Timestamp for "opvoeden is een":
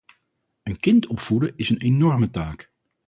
1.07-1.79